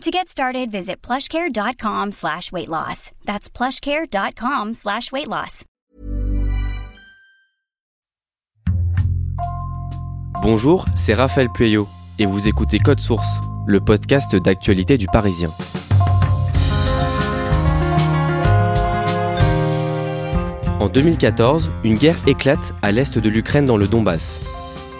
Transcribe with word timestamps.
To 0.00 0.10
get 0.10 0.28
started, 0.28 0.70
visit 0.70 1.02
plushcare.com 1.02 2.12
slash 2.12 2.50
weight 2.52 2.68
loss. 2.68 3.10
That's 3.26 3.50
plushcare.com 3.50 4.72
slash 4.72 5.12
weight 5.12 5.28
loss. 5.28 5.64
Bonjour, 10.42 10.86
c'est 10.94 11.12
Raphaël 11.12 11.50
Pueyo 11.50 11.86
et 12.18 12.24
vous 12.24 12.48
écoutez 12.48 12.78
Code 12.78 13.00
Source, 13.00 13.40
le 13.66 13.78
podcast 13.78 14.34
d'actualité 14.36 14.96
du 14.96 15.06
Parisien. 15.06 15.50
En 20.80 20.88
2014, 20.88 21.70
une 21.84 21.96
guerre 21.98 22.16
éclate 22.26 22.72
à 22.80 22.90
l'est 22.90 23.18
de 23.18 23.28
l'Ukraine 23.28 23.66
dans 23.66 23.76
le 23.76 23.86
Donbass. 23.86 24.40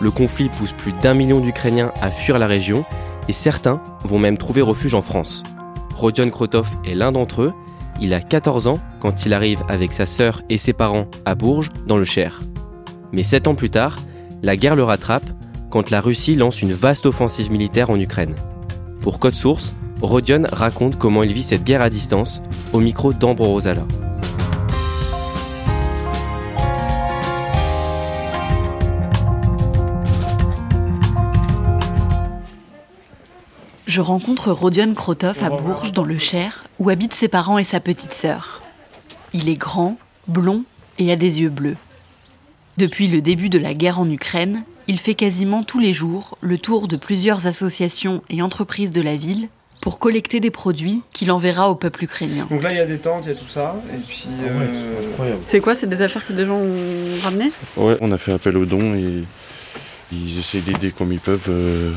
Le 0.03 0.11
conflit 0.11 0.51
pousse 0.51 0.73
plus 0.73 0.93
d'un 0.93 1.15
million 1.15 1.41
d'Ukrainiens 1.41 1.91
à 2.03 2.11
fuir 2.11 2.39
la 2.39 2.47
région 2.47 2.85
et 3.31 3.33
certains 3.33 3.81
vont 4.03 4.19
même 4.19 4.37
trouver 4.37 4.61
refuge 4.61 4.97
en 4.97 5.03
France. 5.03 5.45
Rodion 5.95 6.29
Krotov 6.31 6.69
est 6.85 6.97
l'un 6.97 7.13
d'entre 7.13 7.43
eux. 7.43 7.53
Il 8.01 8.13
a 8.13 8.21
14 8.21 8.67
ans 8.67 8.81
quand 8.99 9.25
il 9.25 9.33
arrive 9.33 9.63
avec 9.69 9.93
sa 9.93 10.05
sœur 10.05 10.43
et 10.49 10.59
ses 10.59 10.73
parents 10.73 11.07
à 11.25 11.37
Bourges, 11.37 11.69
dans 11.87 11.97
le 11.97 12.03
Cher. 12.03 12.41
Mais 13.13 13.23
7 13.23 13.47
ans 13.47 13.55
plus 13.55 13.71
tard, 13.71 14.01
la 14.43 14.57
guerre 14.57 14.75
le 14.75 14.83
rattrape 14.83 15.31
quand 15.71 15.91
la 15.91 16.01
Russie 16.01 16.35
lance 16.35 16.61
une 16.61 16.73
vaste 16.73 17.07
offensive 17.07 17.53
militaire 17.53 17.91
en 17.91 18.01
Ukraine. 18.01 18.35
Pour 19.01 19.21
Code 19.21 19.37
Source, 19.37 19.77
Rodion 20.03 20.43
raconte 20.51 20.99
comment 20.99 21.23
il 21.23 21.33
vit 21.33 21.45
cette 21.45 21.63
guerre 21.63 21.83
à 21.83 21.89
distance 21.89 22.43
au 22.73 22.81
micro 22.81 23.13
d'Ambro 23.13 23.45
Rosala. 23.45 23.85
Je 33.91 34.01
rencontre 34.01 34.53
Rodion 34.53 34.95
Krotov 34.95 35.43
à 35.43 35.51
Bourges, 35.51 35.91
dans 35.91 36.05
le 36.05 36.17
Cher, 36.17 36.63
où 36.79 36.91
habitent 36.91 37.13
ses 37.13 37.27
parents 37.27 37.59
et 37.59 37.65
sa 37.65 37.81
petite 37.81 38.13
sœur. 38.13 38.63
Il 39.33 39.49
est 39.49 39.57
grand, 39.57 39.99
blond 40.29 40.63
et 41.01 41.11
a 41.11 41.17
des 41.17 41.41
yeux 41.41 41.49
bleus. 41.49 41.77
Depuis 42.79 43.09
le 43.09 43.21
début 43.21 43.49
de 43.49 43.59
la 43.59 43.75
guerre 43.75 43.99
en 43.99 44.09
Ukraine, 44.09 44.63
il 44.87 45.01
fait 45.01 45.15
quasiment 45.15 45.65
tous 45.65 45.81
les 45.81 45.93
jours 45.93 46.39
le 46.41 46.57
tour 46.57 46.87
de 46.87 46.97
plusieurs 46.97 47.49
associations 47.49 48.23
et 48.31 48.43
entreprises 48.43 48.93
de 48.93 49.03
la 49.03 49.17
ville 49.17 49.49
pour 49.81 49.99
collecter 49.99 50.39
des 50.39 50.53
produits 50.53 51.03
qu'il 51.13 51.33
enverra 51.33 51.69
au 51.69 51.75
peuple 51.75 52.05
ukrainien. 52.05 52.47
Donc 52.49 52.63
là, 52.63 52.71
il 52.71 52.77
y 52.77 52.81
a 52.81 52.87
des 52.87 52.99
tentes, 52.99 53.25
il 53.25 53.31
y 53.31 53.33
a 53.33 53.35
tout 53.35 53.49
ça. 53.49 53.75
Et 53.93 53.99
puis. 54.07 54.27
euh, 54.45 55.35
C'est 55.49 55.59
quoi 55.59 55.75
C'est 55.75 55.89
des 55.89 56.01
affaires 56.01 56.25
que 56.25 56.33
des 56.33 56.47
gens 56.47 56.59
ont 56.59 57.21
ramenées? 57.25 57.51
Ouais, 57.77 57.97
on 58.01 58.13
a 58.13 58.19
fait 58.19 58.33
appel 58.33 58.57
aux 58.57 58.67
dons 58.67 58.95
et 58.95 59.25
ils 60.13 60.39
essayent 60.39 60.63
d'aider 60.63 60.93
comme 60.93 61.13
ils 61.13 61.19
peuvent 61.19 61.49
euh, 61.49 61.91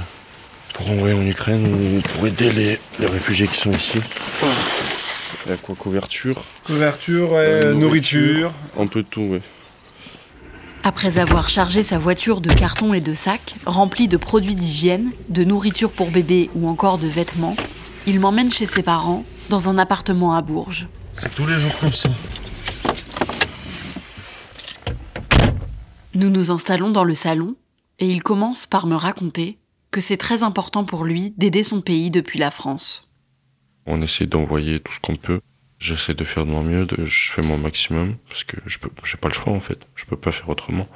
pour 0.73 0.89
envoyer 0.89 1.13
en 1.13 1.25
Ukraine 1.25 1.65
ou 1.65 2.01
pour 2.01 2.27
aider 2.27 2.51
les, 2.51 2.79
les 2.99 3.05
réfugiés 3.05 3.47
qui 3.47 3.57
sont 3.59 3.71
ici. 3.71 3.99
Il 5.45 5.51
y 5.51 5.53
a 5.53 5.57
quoi 5.57 5.75
Couverture 5.75 6.41
couverture, 6.65 7.33
ouais, 7.33 7.37
Euh, 7.39 7.73
nourriture. 7.73 8.51
Un 8.79 8.87
peu 8.87 9.01
de 9.03 9.07
tout, 9.07 9.21
ouais. 9.21 9.41
Après 10.85 11.17
avoir 11.17 11.49
chargé 11.49 11.81
sa 11.83 11.97
voiture 11.97 12.41
de 12.41 12.51
cartons 12.51 12.93
et 12.93 13.01
de 13.01 13.13
sacs, 13.13 13.55
remplis 13.65 14.07
de 14.07 14.17
produits 14.17 14.55
d'hygiène, 14.55 15.11
de 15.29 15.43
nourriture 15.43 15.91
pour 15.91 16.09
bébé 16.11 16.49
ou 16.55 16.67
encore 16.67 16.97
de 16.97 17.07
vêtements, 17.07 17.55
il 18.05 18.19
m'emmène 18.19 18.51
chez 18.51 18.65
ses 18.65 18.83
parents, 18.83 19.23
dans 19.49 19.69
un 19.69 19.77
appartement 19.77 20.35
à 20.35 20.41
Bourges. 20.41 20.87
C'est 21.13 21.33
tous 21.33 21.45
les 21.45 21.59
jours 21.59 21.77
comme 21.79 21.93
ça. 21.93 22.09
Nous 26.15 26.29
nous 26.29 26.51
installons 26.51 26.91
dans 26.91 27.03
le 27.03 27.13
salon 27.15 27.55
et 27.99 28.07
il 28.09 28.21
commence 28.23 28.65
par 28.67 28.85
me 28.87 28.95
raconter 28.95 29.57
que 29.93 30.01
c'est 30.01 30.17
très 30.17 30.43
important 30.43 30.83
pour 30.83 31.05
lui 31.05 31.33
d'aider 31.37 31.63
son 31.63 31.79
pays 31.79 32.09
depuis 32.09 32.39
la 32.39 32.51
France. 32.51 33.07
On 33.85 34.01
essaie 34.01 34.25
d'envoyer 34.25 34.79
tout 34.79 34.91
ce 34.91 34.99
qu'on 34.99 35.15
peut. 35.15 35.39
J'essaie 35.77 36.15
de 36.15 36.23
faire 36.23 36.45
de 36.45 36.51
mon 36.51 36.63
mieux, 36.63 36.85
de, 36.85 37.05
je 37.05 37.31
fais 37.31 37.41
mon 37.41 37.57
maximum 37.57 38.15
parce 38.27 38.43
que 38.43 38.57
je 38.65 38.79
j'ai 39.03 39.17
pas 39.17 39.27
le 39.29 39.33
choix 39.33 39.53
en 39.53 39.59
fait. 39.59 39.79
Je 39.95 40.05
peux 40.05 40.17
pas 40.17 40.31
faire 40.31 40.49
autrement. 40.49 40.87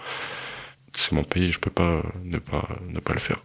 C'est 0.93 1.11
mon 1.11 1.23
pays, 1.23 1.51
je 1.51 1.59
peux 1.59 1.69
pas 1.69 2.01
ne 2.23 2.39
pas 2.39 2.67
ne 2.89 2.99
pas 2.99 3.13
le 3.13 3.19
faire. 3.19 3.43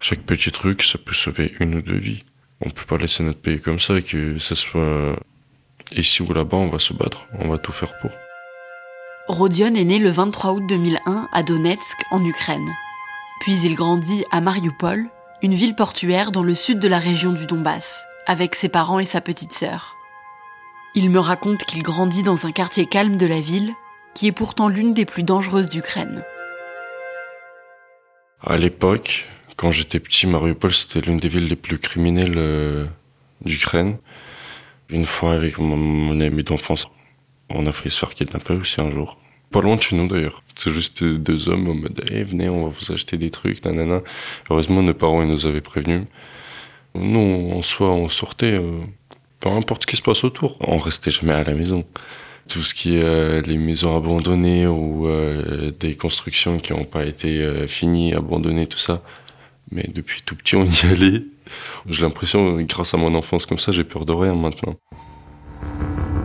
Chaque 0.00 0.22
petit 0.22 0.50
truc, 0.50 0.82
ça 0.82 0.98
peut 0.98 1.14
sauver 1.14 1.54
une 1.60 1.74
ou 1.74 1.82
deux 1.82 1.98
vies. 1.98 2.24
On 2.60 2.70
peut 2.70 2.86
pas 2.86 2.96
laisser 2.96 3.22
notre 3.22 3.40
pays 3.40 3.60
comme 3.60 3.80
ça, 3.80 4.00
que 4.00 4.38
ce 4.38 4.54
soit 4.54 5.16
ici 5.94 6.22
ou 6.22 6.32
là-bas, 6.32 6.56
on 6.56 6.70
va 6.70 6.78
se 6.78 6.94
battre, 6.94 7.28
on 7.40 7.48
va 7.48 7.58
tout 7.58 7.72
faire 7.72 7.92
pour. 8.00 8.10
Rodion 9.28 9.74
est 9.74 9.84
né 9.84 9.98
le 9.98 10.10
23 10.10 10.52
août 10.52 10.64
2001 10.68 11.28
à 11.32 11.42
Donetsk, 11.42 11.98
en 12.10 12.24
Ukraine. 12.24 12.70
Puis 13.44 13.60
il 13.60 13.74
grandit 13.74 14.24
à 14.30 14.40
Mariupol, 14.40 15.04
une 15.42 15.52
ville 15.52 15.74
portuaire 15.74 16.32
dans 16.32 16.42
le 16.42 16.54
sud 16.54 16.78
de 16.78 16.88
la 16.88 16.98
région 16.98 17.30
du 17.30 17.44
Donbass, 17.44 18.06
avec 18.26 18.54
ses 18.54 18.70
parents 18.70 19.00
et 19.00 19.04
sa 19.04 19.20
petite 19.20 19.52
sœur. 19.52 19.96
Il 20.94 21.10
me 21.10 21.18
raconte 21.18 21.64
qu'il 21.64 21.82
grandit 21.82 22.22
dans 22.22 22.46
un 22.46 22.52
quartier 22.52 22.86
calme 22.86 23.16
de 23.18 23.26
la 23.26 23.40
ville, 23.40 23.74
qui 24.14 24.28
est 24.28 24.32
pourtant 24.32 24.68
l'une 24.68 24.94
des 24.94 25.04
plus 25.04 25.24
dangereuses 25.24 25.68
d'Ukraine. 25.68 26.24
À 28.40 28.56
l'époque, 28.56 29.28
quand 29.56 29.70
j'étais 29.70 30.00
petit, 30.00 30.26
Mariupol, 30.26 30.72
c'était 30.72 31.02
l'une 31.02 31.18
des 31.18 31.28
villes 31.28 31.48
les 31.48 31.56
plus 31.56 31.78
criminelles 31.78 32.38
euh, 32.38 32.86
d'Ukraine. 33.42 33.98
Une 34.88 35.04
fois, 35.04 35.34
avec 35.34 35.58
mon, 35.58 36.18
ami 36.18 36.44
d'enfance, 36.44 36.88
on 37.50 37.66
a 37.66 37.72
failli 37.72 37.90
se 37.90 37.98
faire 37.98 38.14
kidnapper 38.14 38.54
aussi 38.54 38.80
un 38.80 38.90
jour. 38.90 39.18
Pas 39.54 39.60
loin 39.60 39.76
de 39.76 39.82
chez 39.82 39.94
nous 39.94 40.08
d'ailleurs. 40.08 40.42
C'est 40.56 40.72
juste 40.72 41.04
deux 41.04 41.48
hommes 41.48 41.68
en 41.68 41.74
mode 41.74 42.02
hey, 42.10 42.24
venez, 42.24 42.48
on 42.48 42.64
va 42.64 42.70
vous 42.70 42.92
acheter 42.92 43.16
des 43.16 43.30
trucs, 43.30 43.64
nanana. 43.64 44.00
Heureusement, 44.50 44.82
nos 44.82 44.94
parents 44.94 45.22
ils 45.22 45.28
nous 45.28 45.46
avaient 45.46 45.60
prévenus. 45.60 46.06
Nous, 46.96 47.52
en 47.52 47.62
soi, 47.62 47.92
on 47.92 48.08
sortait, 48.08 48.54
euh, 48.54 48.80
peu 49.38 49.50
importe 49.50 49.82
ce 49.82 49.86
qui 49.86 49.96
se 49.96 50.02
passe 50.02 50.24
autour. 50.24 50.56
On 50.58 50.76
restait 50.76 51.12
jamais 51.12 51.34
à 51.34 51.44
la 51.44 51.54
maison. 51.54 51.84
Tout 52.48 52.64
ce 52.64 52.74
qui 52.74 52.96
est 52.96 53.04
euh, 53.04 53.42
les 53.42 53.56
maisons 53.56 53.96
abandonnées 53.96 54.66
ou 54.66 55.06
euh, 55.06 55.70
des 55.78 55.94
constructions 55.94 56.58
qui 56.58 56.72
n'ont 56.72 56.84
pas 56.84 57.04
été 57.04 57.44
euh, 57.44 57.68
finies, 57.68 58.12
abandonnées, 58.12 58.66
tout 58.66 58.78
ça. 58.78 59.02
Mais 59.70 59.88
depuis 59.94 60.22
tout 60.26 60.34
petit, 60.34 60.56
on 60.56 60.64
y 60.64 60.86
allait. 60.90 61.22
J'ai 61.88 62.02
l'impression, 62.02 62.60
grâce 62.62 62.92
à 62.92 62.96
mon 62.96 63.14
enfance 63.14 63.46
comme 63.46 63.60
ça, 63.60 63.70
j'ai 63.70 63.84
peur 63.84 64.04
de 64.04 64.12
rien 64.14 64.34
maintenant. 64.34 64.74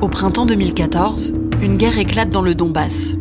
Au 0.01 0.07
printemps 0.07 0.47
2014, 0.47 1.35
une 1.61 1.77
guerre 1.77 1.99
éclate 1.99 2.31
dans 2.31 2.41
le 2.41 2.55
Donbass. 2.55 3.18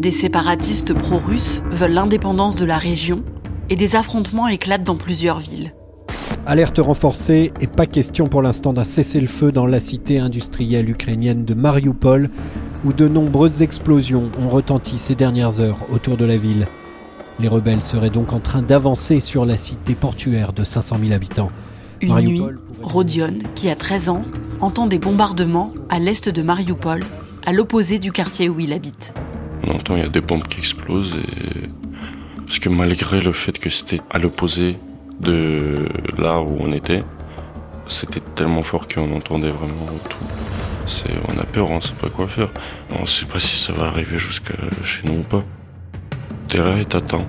Des 0.00 0.12
séparatistes 0.12 0.94
pro-russes 0.94 1.60
veulent 1.70 1.92
l'indépendance 1.92 2.56
de 2.56 2.64
la 2.64 2.78
région 2.78 3.22
et 3.68 3.76
des 3.76 3.96
affrontements 3.96 4.48
éclatent 4.48 4.82
dans 4.82 4.96
plusieurs 4.96 5.40
villes. 5.40 5.74
Alerte 6.46 6.78
renforcée 6.78 7.52
et 7.60 7.66
pas 7.66 7.84
question 7.84 8.26
pour 8.26 8.40
l'instant 8.40 8.72
d'un 8.72 8.84
cessez-le-feu 8.84 9.52
dans 9.52 9.66
la 9.66 9.78
cité 9.78 10.18
industrielle 10.18 10.88
ukrainienne 10.88 11.44
de 11.44 11.52
Mariupol, 11.52 12.30
où 12.86 12.94
de 12.94 13.08
nombreuses 13.08 13.60
explosions 13.60 14.30
ont 14.42 14.48
retenti 14.48 14.96
ces 14.96 15.14
dernières 15.14 15.60
heures 15.60 15.84
autour 15.92 16.16
de 16.16 16.24
la 16.24 16.38
ville. 16.38 16.66
Les 17.38 17.48
rebelles 17.48 17.82
seraient 17.82 18.08
donc 18.08 18.32
en 18.32 18.40
train 18.40 18.62
d'avancer 18.62 19.20
sur 19.20 19.44
la 19.44 19.58
cité 19.58 19.94
portuaire 19.94 20.54
de 20.54 20.64
500 20.64 20.96
000 20.98 21.12
habitants. 21.12 21.50
Une 22.00 22.14
Mariupol 22.14 22.54
nuit, 22.54 22.60
Rodion, 22.80 23.34
qui 23.54 23.68
a 23.68 23.76
13 23.76 24.08
ans, 24.08 24.22
entend 24.62 24.86
des 24.86 24.98
bombardements 24.98 25.74
à 25.90 25.98
l'est 25.98 26.30
de 26.30 26.40
Mariupol, 26.40 27.02
à 27.44 27.52
l'opposé 27.52 27.98
du 27.98 28.12
quartier 28.12 28.48
où 28.48 28.60
il 28.60 28.72
habite. 28.72 29.12
On 29.64 29.72
entend, 29.72 29.96
il 29.96 30.02
y 30.02 30.06
a 30.06 30.08
des 30.08 30.20
bombes 30.20 30.46
qui 30.46 30.58
explosent 30.58 31.14
et... 31.16 31.68
Parce 32.46 32.58
que 32.58 32.68
malgré 32.68 33.20
le 33.20 33.32
fait 33.32 33.58
que 33.58 33.70
c'était 33.70 34.00
à 34.10 34.18
l'opposé 34.18 34.76
de 35.20 35.86
là 36.18 36.40
où 36.40 36.56
on 36.58 36.72
était, 36.72 37.04
c'était 37.86 38.20
tellement 38.34 38.62
fort 38.62 38.88
qu'on 38.88 39.14
entendait 39.14 39.50
vraiment 39.50 39.86
tout. 40.08 41.04
on 41.28 41.38
a 41.38 41.44
peur, 41.44 41.70
on 41.70 41.80
sait 41.80 41.94
pas 42.00 42.08
quoi 42.08 42.26
faire. 42.26 42.48
On 42.90 43.06
sait 43.06 43.26
pas 43.26 43.38
si 43.38 43.56
ça 43.56 43.72
va 43.72 43.86
arriver 43.86 44.18
jusqu'à 44.18 44.54
chez 44.82 45.02
nous 45.06 45.20
ou 45.20 45.22
pas. 45.22 45.44
T'es 46.48 46.58
là 46.58 46.78
et 46.78 46.84
t'attends. 46.84 47.26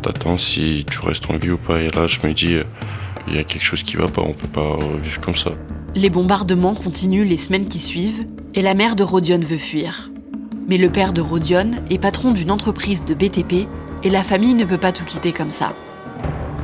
T'attends 0.00 0.38
si 0.38 0.86
tu 0.90 1.00
restes 1.00 1.30
en 1.30 1.36
vie 1.36 1.50
ou 1.50 1.58
pas. 1.58 1.80
Et 1.80 1.88
là, 1.88 2.06
je 2.06 2.20
me 2.26 2.32
dis, 2.32 2.56
il 3.28 3.34
y 3.34 3.38
a 3.38 3.44
quelque 3.44 3.64
chose 3.64 3.82
qui 3.82 3.96
va 3.96 4.08
pas, 4.08 4.22
on 4.22 4.32
peut 4.32 4.48
pas 4.48 4.76
vivre 5.02 5.20
comme 5.20 5.36
ça. 5.36 5.50
Les 5.94 6.10
bombardements 6.10 6.74
continuent 6.74 7.26
les 7.26 7.36
semaines 7.36 7.66
qui 7.66 7.78
suivent 7.78 8.24
et 8.54 8.62
la 8.62 8.74
mère 8.74 8.96
de 8.96 9.02
Rodion 9.02 9.40
veut 9.40 9.58
fuir. 9.58 10.10
Mais 10.68 10.78
le 10.78 10.90
père 10.90 11.12
de 11.12 11.20
Rodion 11.20 11.70
est 11.90 11.98
patron 11.98 12.32
d'une 12.32 12.50
entreprise 12.50 13.04
de 13.04 13.14
BTP 13.14 13.68
et 14.02 14.10
la 14.10 14.24
famille 14.24 14.54
ne 14.54 14.64
peut 14.64 14.78
pas 14.78 14.90
tout 14.90 15.04
quitter 15.04 15.30
comme 15.30 15.52
ça. 15.52 15.74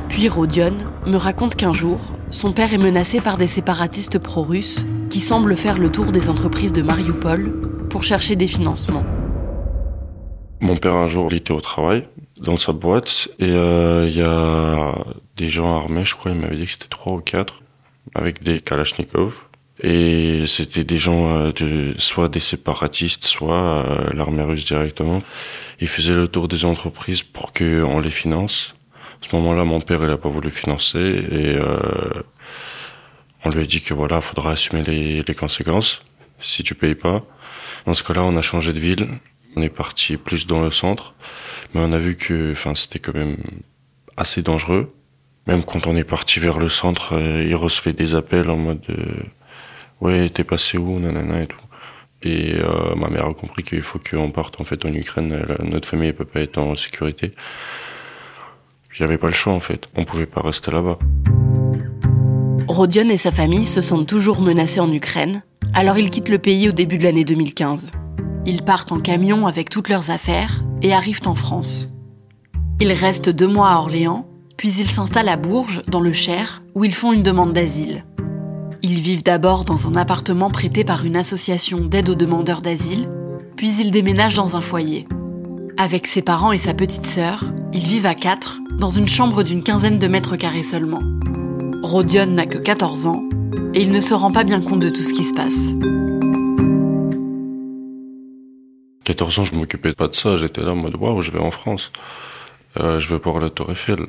Puis 0.09 0.27
Rodion 0.27 0.73
me 1.07 1.15
raconte 1.15 1.55
qu'un 1.55 1.71
jour, 1.71 1.99
son 2.29 2.51
père 2.51 2.73
est 2.73 2.77
menacé 2.77 3.21
par 3.21 3.37
des 3.37 3.47
séparatistes 3.47 4.19
pro-russes 4.19 4.85
qui 5.09 5.21
semblent 5.21 5.55
faire 5.55 5.77
le 5.77 5.89
tour 5.89 6.11
des 6.11 6.29
entreprises 6.29 6.73
de 6.73 6.81
Mariupol 6.81 7.53
pour 7.89 8.03
chercher 8.03 8.35
des 8.35 8.47
financements. 8.47 9.05
Mon 10.59 10.75
père 10.75 10.95
un 10.95 11.07
jour 11.07 11.27
il 11.31 11.37
était 11.37 11.53
au 11.53 11.61
travail 11.61 12.07
dans 12.41 12.57
sa 12.57 12.73
boîte 12.73 13.29
et 13.39 13.51
euh, 13.51 14.05
il 14.09 14.17
y 14.17 14.21
a 14.21 14.95
des 15.37 15.49
gens 15.49 15.73
armés, 15.77 16.03
je 16.03 16.15
crois, 16.15 16.31
il 16.31 16.39
m'avait 16.39 16.57
dit 16.57 16.65
que 16.65 16.71
c'était 16.71 16.87
trois 16.89 17.13
ou 17.13 17.21
quatre 17.21 17.63
avec 18.15 18.43
des 18.43 18.59
kalachnikovs 18.59 19.47
et 19.83 20.47
c'était 20.47 20.85
des 20.85 20.97
gens 20.97 21.35
euh, 21.35 21.51
de, 21.51 21.93
soit 21.97 22.29
des 22.29 22.39
séparatistes, 22.39 23.25
soit 23.25 23.85
euh, 23.85 24.09
l'armée 24.13 24.43
russe 24.43 24.63
directement. 24.63 25.19
Ils 25.81 25.89
faisaient 25.89 26.15
le 26.15 26.29
tour 26.29 26.47
des 26.47 26.63
entreprises 26.63 27.21
pour 27.21 27.51
qu'on 27.51 27.99
les 27.99 28.11
finance. 28.11 28.75
À 29.21 29.29
ce 29.29 29.35
moment-là, 29.35 29.65
mon 29.65 29.81
père, 29.81 30.01
il 30.03 30.09
a 30.09 30.17
pas 30.17 30.29
voulu 30.29 30.51
financer 30.51 30.99
et 30.99 31.57
euh, 31.57 32.23
on 33.43 33.49
lui 33.49 33.61
a 33.61 33.65
dit 33.65 33.81
que 33.81 33.93
voilà, 33.93 34.21
faudra 34.21 34.51
assumer 34.51 34.83
les, 34.83 35.35
conséquences 35.35 36.01
si 36.39 36.63
tu 36.63 36.75
payes 36.75 36.95
pas. 36.95 37.25
Dans 37.85 37.93
ce 37.93 38.03
cas-là, 38.03 38.23
on 38.23 38.37
a 38.37 38.41
changé 38.41 38.71
de 38.71 38.79
ville. 38.79 39.09
On 39.57 39.61
est 39.61 39.69
parti 39.69 40.15
plus 40.15 40.47
dans 40.47 40.61
le 40.61 40.71
centre, 40.71 41.13
mais 41.73 41.81
on 41.83 41.91
a 41.91 41.97
vu 41.97 42.15
que, 42.15 42.53
enfin, 42.53 42.73
c'était 42.73 42.99
quand 42.99 43.13
même 43.13 43.37
assez 44.17 44.41
dangereux. 44.41 44.95
Même 45.45 45.63
quand 45.63 45.87
on 45.87 45.95
est 45.95 46.05
parti 46.05 46.39
vers 46.39 46.57
le 46.57 46.69
centre, 46.69 47.13
il 47.19 47.55
recevait 47.55 47.93
des 47.93 48.15
appels 48.15 48.49
en 48.49 48.55
mode 48.55 48.81
ouais 50.03 50.29
t'es 50.29 50.43
passé 50.43 50.77
où 50.77 50.99
nanana 50.99 51.41
et 51.41 51.47
tout. 51.47 51.57
Et 52.21 52.55
euh, 52.55 52.95
ma 52.95 53.09
mère 53.09 53.25
a 53.25 53.33
compris 53.33 53.63
qu'il 53.63 53.81
faut 53.81 53.99
qu'on 53.99 54.31
parte 54.31 54.61
en 54.61 54.63
fait 54.63 54.85
en 54.85 54.93
Ukraine. 54.93 55.45
Notre 55.63 55.87
famille 55.87 56.07
ne 56.07 56.13
peut 56.13 56.25
pas 56.25 56.39
être 56.39 56.57
en 56.57 56.75
sécurité. 56.75 57.31
Il 58.97 59.01
n'y 59.01 59.05
avait 59.05 59.17
pas 59.17 59.27
le 59.27 59.33
choix 59.33 59.53
en 59.53 59.59
fait. 59.59 59.89
On 59.95 60.05
pouvait 60.05 60.25
pas 60.25 60.41
rester 60.41 60.71
là-bas. 60.71 60.99
Rodion 62.67 63.09
et 63.09 63.17
sa 63.17 63.31
famille 63.31 63.65
se 63.65 63.81
sentent 63.81 64.07
toujours 64.07 64.39
menacés 64.39 64.79
en 64.79 64.91
Ukraine. 64.91 65.43
Alors 65.73 65.97
ils 65.97 66.09
quittent 66.09 66.29
le 66.29 66.39
pays 66.39 66.69
au 66.69 66.71
début 66.71 66.97
de 66.97 67.03
l'année 67.03 67.25
2015 67.25 67.91
ils 68.45 68.63
partent 68.63 68.91
en 68.91 68.99
camion 68.99 69.47
avec 69.47 69.69
toutes 69.69 69.89
leurs 69.89 70.11
affaires 70.11 70.63
et 70.81 70.93
arrivent 70.93 71.21
en 71.25 71.35
France. 71.35 71.89
Ils 72.81 72.91
restent 72.91 73.29
deux 73.29 73.47
mois 73.47 73.69
à 73.69 73.77
Orléans 73.77 74.27
puis 74.57 74.71
ils 74.71 74.87
s'installent 74.87 75.29
à 75.29 75.37
Bourges 75.37 75.81
dans 75.87 75.99
le 75.99 76.13
Cher 76.13 76.63
où 76.75 76.83
ils 76.83 76.93
font 76.93 77.13
une 77.13 77.23
demande 77.23 77.53
d'asile 77.53 78.05
ils 78.83 78.99
vivent 78.99 79.23
d'abord 79.23 79.63
dans 79.63 79.87
un 79.87 79.95
appartement 79.95 80.51
prêté 80.51 80.83
par 80.83 81.05
une 81.05 81.15
association 81.15 81.79
d'aide 81.79 82.09
aux 82.09 82.15
demandeurs 82.15 82.61
d'asile, 82.61 83.09
puis 83.55 83.73
ils 83.79 83.91
déménagent 83.91 84.35
dans 84.35 84.57
un 84.57 84.61
foyer. 84.61 85.07
Avec 85.77 86.05
ses 86.05 86.21
parents 86.21 86.51
et 86.51 86.57
sa 86.57 86.73
petite 86.73 87.05
sœur, 87.05 87.45
ils 87.71 87.87
vivent 87.87 88.05
à 88.05 88.13
quatre, 88.13 88.59
dans 88.77 88.89
une 88.89 89.07
chambre 89.07 89.43
d'une 89.43 89.63
quinzaine 89.63 89.99
de 89.99 90.07
mètres 90.07 90.35
carrés 90.35 90.63
seulement. 90.63 91.01
Rodion 91.81 92.25
n'a 92.25 92.45
que 92.45 92.57
14 92.57 93.05
ans, 93.05 93.23
et 93.73 93.81
il 93.81 93.91
ne 93.91 94.01
se 94.01 94.13
rend 94.13 94.33
pas 94.33 94.43
bien 94.43 94.59
compte 94.59 94.81
de 94.81 94.89
tout 94.89 95.01
ce 95.01 95.13
qui 95.13 95.23
se 95.23 95.33
passe. 95.33 95.73
14 99.05 99.39
ans, 99.39 99.45
je 99.45 99.55
m'occupais 99.55 99.93
pas 99.93 100.09
de 100.09 100.15
ça, 100.15 100.35
j'étais 100.35 100.61
là 100.61 100.73
en 100.73 100.75
mode 100.75 100.95
waouh, 100.97 101.21
je 101.21 101.31
vais 101.31 101.39
en 101.39 101.51
France. 101.51 101.93
Euh, 102.79 102.99
je 102.99 103.13
vais 103.13 103.19
voir 103.19 103.39
la 103.39 103.49
Tour 103.49 103.71
Eiffel. 103.71 104.07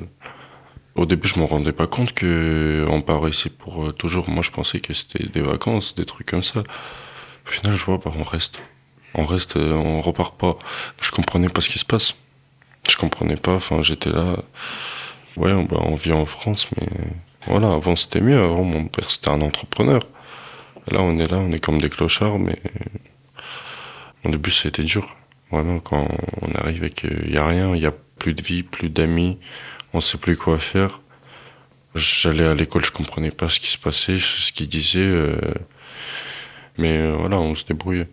Au 0.95 1.05
début, 1.05 1.27
je 1.27 1.39
me 1.39 1.43
rendais 1.45 1.73
pas 1.73 1.87
compte 1.87 2.13
que 2.13 2.85
on 2.89 3.01
part 3.01 3.27
ici 3.27 3.49
pour 3.49 3.87
euh, 3.87 3.91
toujours. 3.91 4.29
Moi, 4.29 4.41
je 4.41 4.51
pensais 4.51 4.79
que 4.79 4.93
c'était 4.93 5.27
des 5.27 5.41
vacances, 5.41 5.93
des 5.95 6.05
trucs 6.05 6.27
comme 6.27 6.43
ça. 6.43 6.61
Au 7.45 7.49
final, 7.49 7.75
je 7.75 7.85
vois, 7.85 7.97
bah, 7.97 8.11
on 8.17 8.23
reste. 8.23 8.61
On 9.13 9.25
reste, 9.25 9.57
euh, 9.57 9.73
on 9.73 9.99
repart 9.99 10.37
pas. 10.37 10.57
Je 11.01 11.11
comprenais 11.11 11.49
pas 11.49 11.59
ce 11.59 11.67
qui 11.69 11.79
se 11.79 11.85
passe. 11.85 12.15
Je 12.89 12.95
comprenais 12.95 13.35
pas. 13.35 13.55
Enfin, 13.55 13.81
j'étais 13.81 14.09
là. 14.09 14.37
Ouais, 15.35 15.51
on, 15.51 15.65
bah, 15.65 15.79
on 15.81 15.95
vit 15.95 16.13
en 16.13 16.25
France, 16.25 16.67
mais 16.77 16.87
voilà. 17.47 17.73
Avant, 17.73 17.97
c'était 17.97 18.21
mieux. 18.21 18.37
Avant, 18.41 18.63
mon 18.63 18.85
père, 18.85 19.11
c'était 19.11 19.29
un 19.29 19.41
entrepreneur. 19.41 20.01
là, 20.89 21.01
on 21.01 21.19
est 21.19 21.29
là, 21.29 21.37
on 21.39 21.51
est 21.51 21.59
comme 21.59 21.79
des 21.81 21.89
clochards, 21.89 22.39
mais 22.39 22.61
au 24.23 24.29
début, 24.29 24.51
ça 24.51 24.67
a 24.67 24.69
été 24.69 24.83
dur. 24.83 25.17
Vraiment, 25.51 25.79
quand 25.79 26.07
on 26.41 26.51
arrive 26.55 26.85
et 26.85 26.91
qu'il 26.91 27.33
y 27.33 27.37
a 27.37 27.45
rien, 27.45 27.75
il 27.75 27.81
y 27.81 27.85
a 27.85 27.93
plus 28.17 28.33
de 28.33 28.41
vie, 28.41 28.63
plus 28.63 28.89
d'amis 28.89 29.37
on 29.95 30.01
sait 30.01 30.17
plus 30.17 30.35
quoi 30.35 30.59
faire. 30.59 31.01
J'allais 31.95 32.43
à 32.43 32.53
l'école, 32.53 32.83
je 32.83 32.91
comprenais 32.91 33.31
pas 33.31 33.47
ce 33.47 33.61
qui 33.61 33.71
se 33.71 33.77
passait, 33.77 34.19
ce 34.19 34.51
qu'ils 34.51 34.67
disaient, 34.67 34.99
euh, 34.99 35.39
mais 36.77 36.97
euh, 36.97 37.15
voilà, 37.17 37.39
on 37.39 37.55
se 37.55 37.63
débrouillait. 37.63 38.09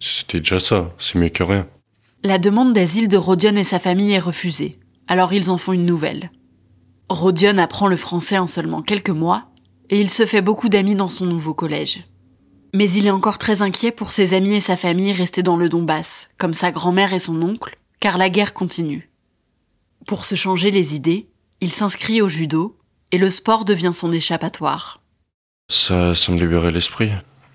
C'était 0.00 0.38
déjà 0.40 0.58
ça, 0.58 0.92
c'est 0.98 1.16
mieux 1.16 1.28
que 1.28 1.44
rien. 1.44 1.68
La 2.24 2.38
demande 2.38 2.72
d'asile 2.72 3.06
de 3.06 3.16
Rodion 3.16 3.54
et 3.54 3.62
sa 3.62 3.78
famille 3.78 4.12
est 4.12 4.18
refusée, 4.18 4.80
alors 5.06 5.32
ils 5.32 5.50
en 5.50 5.56
font 5.56 5.72
une 5.72 5.86
nouvelle. 5.86 6.32
Rodion 7.08 7.58
apprend 7.58 7.86
le 7.86 7.96
français 7.96 8.38
en 8.38 8.48
seulement 8.48 8.82
quelques 8.82 9.10
mois, 9.10 9.46
et 9.90 10.00
il 10.00 10.10
se 10.10 10.26
fait 10.26 10.42
beaucoup 10.42 10.68
d'amis 10.68 10.96
dans 10.96 11.08
son 11.08 11.26
nouveau 11.26 11.54
collège. 11.54 12.02
Mais 12.72 12.90
il 12.90 13.06
est 13.06 13.10
encore 13.10 13.38
très 13.38 13.62
inquiet 13.62 13.92
pour 13.92 14.10
ses 14.10 14.34
amis 14.34 14.54
et 14.54 14.60
sa 14.60 14.76
famille 14.76 15.12
restés 15.12 15.44
dans 15.44 15.56
le 15.56 15.68
Donbass, 15.68 16.28
comme 16.38 16.54
sa 16.54 16.72
grand-mère 16.72 17.14
et 17.14 17.20
son 17.20 17.40
oncle, 17.40 17.76
car 18.00 18.18
la 18.18 18.30
guerre 18.30 18.52
continue. 18.52 19.13
Pour 20.06 20.26
se 20.26 20.34
changer 20.34 20.70
les 20.70 20.94
idées, 20.94 21.28
il 21.62 21.70
s'inscrit 21.70 22.20
au 22.20 22.28
judo 22.28 22.76
et 23.10 23.16
le 23.16 23.30
sport 23.30 23.64
devient 23.64 23.92
son 23.94 24.12
échappatoire. 24.12 25.00
Ça, 25.70 26.14
ça 26.14 26.30
me 26.30 26.38
libérait 26.38 26.72
l'esprit. 26.72 27.10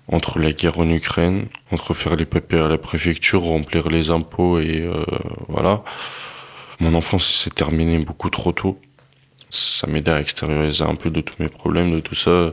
Entre 0.08 0.40
la 0.40 0.52
guerre 0.52 0.80
en 0.80 0.88
Ukraine, 0.88 1.46
entre 1.70 1.94
faire 1.94 2.16
les 2.16 2.26
papiers 2.26 2.58
à 2.58 2.66
la 2.66 2.78
préfecture, 2.78 3.42
remplir 3.42 3.88
les 3.88 4.10
impôts 4.10 4.58
et 4.58 4.80
euh, 4.80 5.04
voilà. 5.48 5.84
Mon 6.80 6.94
enfance 6.94 7.30
s'est 7.30 7.50
terminée 7.50 7.98
beaucoup 7.98 8.30
trop 8.30 8.50
tôt. 8.50 8.80
Ça 9.50 9.86
m'aidait 9.86 10.10
à 10.10 10.20
extérioriser 10.20 10.82
un 10.82 10.96
peu 10.96 11.10
de 11.10 11.20
tous 11.20 11.36
mes 11.38 11.48
problèmes, 11.48 11.92
de 11.92 12.00
tout 12.00 12.16
ça, 12.16 12.52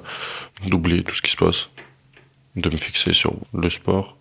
d'oublier 0.67 1.03
tout 1.03 1.15
ce 1.15 1.23
qui 1.23 1.31
se 1.31 1.37
passe, 1.37 1.69
de 2.55 2.69
me 2.69 2.77
fixer 2.77 3.13
sur 3.13 3.33
le 3.53 3.69
sport. 3.71 4.17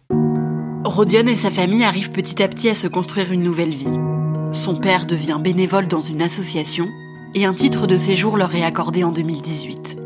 Rodion 0.84 1.26
et 1.26 1.37
sa 1.37 1.50
famille 1.50 1.84
arrivent 1.84 2.12
petit 2.12 2.43
à 2.43 2.49
petit 2.49 2.70
à 2.70 2.75
se 2.75 2.87
construire 2.87 3.32
une 3.32 3.43
nouvelle 3.43 3.75
vie. 3.75 4.16
Son 4.53 4.76
père 4.76 5.06
devient 5.06 5.38
bénévole 5.41 5.88
dans 5.88 6.00
une 6.00 6.22
association 6.22 6.88
et 7.34 7.44
un 7.44 7.55
titre 7.55 7.86
de 7.86 7.98
séjour 7.98 8.36
leur 8.36 8.55
est 8.55 8.62
accordé 8.62 9.05
en 9.05 9.12
2018. 9.12 9.98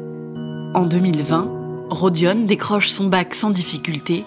En 0.75 0.87
2020, 0.87 1.88
Rodion 1.90 2.44
décroche 2.47 2.88
son 2.88 3.06
bac 3.06 3.35
sans 3.35 3.50
difficulté 3.50 4.25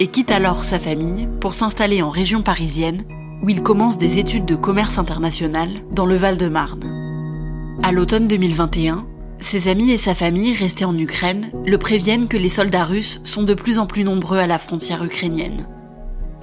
et 0.00 0.08
quitte 0.08 0.30
alors 0.30 0.64
sa 0.64 0.78
famille 0.78 1.28
pour 1.40 1.54
s'installer 1.54 2.02
en 2.02 2.10
région 2.10 2.42
parisienne 2.42 3.02
où 3.42 3.48
il 3.48 3.62
commence 3.62 3.98
des 3.98 4.18
études 4.18 4.46
de 4.46 4.56
commerce 4.56 4.98
international 4.98 5.68
dans 5.92 6.06
le 6.06 6.16
Val-de-Marne. 6.16 7.78
À 7.82 7.92
l'automne 7.92 8.28
2021, 8.28 9.04
ses 9.40 9.68
amis 9.68 9.90
et 9.90 9.98
sa 9.98 10.14
famille 10.14 10.54
restés 10.54 10.84
en 10.84 10.96
Ukraine 10.96 11.50
le 11.66 11.78
préviennent 11.78 12.28
que 12.28 12.36
les 12.36 12.48
soldats 12.48 12.84
russes 12.84 13.20
sont 13.24 13.42
de 13.42 13.54
plus 13.54 13.78
en 13.78 13.86
plus 13.86 14.04
nombreux 14.04 14.38
à 14.38 14.46
la 14.46 14.58
frontière 14.58 15.04
ukrainienne. 15.04 15.66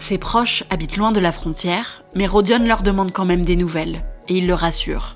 Ses 0.02 0.18
proches 0.18 0.64
habitent 0.72 0.98
loin 0.98 1.12
de 1.12 1.20
la 1.20 1.32
frontière, 1.32 2.02
mais 2.16 2.26
Rodion 2.26 2.66
leur 2.66 2.82
demande 2.82 3.12
quand 3.12 3.24
même 3.24 3.46
des 3.46 3.56
nouvelles, 3.56 4.04
et 4.28 4.40
il 4.40 4.48
le 4.48 4.56
rassure. 4.56 5.16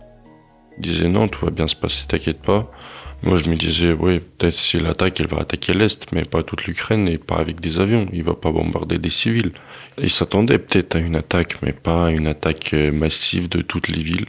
Il 0.78 0.84
disait 0.84 1.08
non, 1.08 1.28
tout 1.28 1.44
va 1.44 1.50
bien 1.50 1.68
se 1.68 1.76
passer, 1.76 2.06
t'inquiète 2.08 2.40
pas. 2.40 2.72
Moi 3.24 3.38
je 3.38 3.50
me 3.50 3.56
disais, 3.56 3.94
oui, 3.94 4.20
peut-être 4.20 4.54
s'il 4.54 4.86
attaque, 4.86 5.18
il 5.18 5.28
va 5.28 5.40
attaquer 5.40 5.74
l'Est, 5.74 6.06
mais 6.12 6.24
pas 6.24 6.44
toute 6.44 6.66
l'Ukraine 6.66 7.08
et 7.08 7.18
pas 7.18 7.38
avec 7.38 7.60
des 7.60 7.80
avions. 7.80 8.06
Il 8.14 8.22
va 8.22 8.36
pas 8.36 8.52
bombarder 8.52 9.00
des 9.00 9.10
civils. 9.10 9.54
Il 9.98 10.12
s'attendait 10.12 10.60
peut-être 10.60 10.98
à 10.98 11.00
une 11.00 11.16
attaque, 11.16 11.64
mais 11.64 11.74
pas 11.74 12.06
à 12.06 12.12
une 12.12 12.28
attaque 12.28 12.74
massive 12.74 13.50
de 13.50 13.64
toutes 13.64 13.88
les 13.88 14.04
villes, 14.04 14.28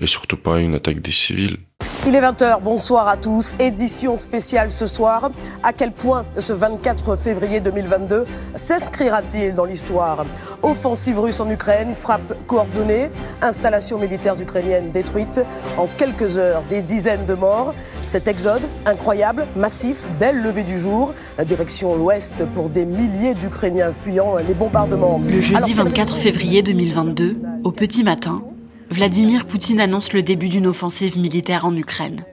et 0.00 0.06
surtout 0.06 0.36
pas 0.36 0.58
une 0.58 0.74
attaque 0.74 1.00
des 1.00 1.12
civils. 1.12 1.58
Il 2.06 2.14
est 2.14 2.20
20h, 2.20 2.62
bonsoir 2.62 3.08
à 3.08 3.18
tous. 3.18 3.52
Édition 3.58 4.16
spéciale 4.16 4.70
ce 4.70 4.86
soir. 4.86 5.30
À 5.62 5.74
quel 5.74 5.92
point 5.92 6.24
ce 6.38 6.54
24 6.54 7.14
février 7.16 7.60
2022 7.60 8.24
s'inscrira-t-il 8.54 9.54
dans 9.54 9.66
l'histoire? 9.66 10.24
Offensive 10.62 11.20
russe 11.20 11.40
en 11.40 11.50
Ukraine, 11.50 11.94
frappe 11.94 12.46
coordonnée, 12.46 13.10
installations 13.42 13.98
militaires 13.98 14.40
ukrainiennes 14.40 14.92
détruites. 14.92 15.44
En 15.76 15.88
quelques 15.98 16.38
heures, 16.38 16.62
des 16.70 16.80
dizaines 16.80 17.26
de 17.26 17.34
morts. 17.34 17.74
Cet 18.00 18.28
exode 18.28 18.62
incroyable, 18.86 19.46
massif, 19.54 20.06
belle 20.18 20.42
levée 20.42 20.64
du 20.64 20.78
jour, 20.78 21.12
direction 21.46 21.94
l'ouest 21.96 22.46
pour 22.54 22.70
des 22.70 22.86
milliers 22.86 23.34
d'Ukrainiens 23.34 23.92
fuyant 23.92 24.36
les 24.36 24.54
bombardements. 24.54 25.20
Le 25.22 25.40
jeudi 25.40 25.74
24 25.74 26.16
février 26.16 26.62
2022, 26.62 27.42
au 27.62 27.72
petit 27.72 28.04
matin, 28.04 28.42
Vladimir 28.90 29.46
Poutine 29.46 29.80
annonce 29.80 30.12
le 30.12 30.22
début 30.22 30.48
d'une 30.48 30.66
offensive 30.66 31.16
militaire 31.16 31.64
en 31.64 31.76
Ukraine. 31.76 32.24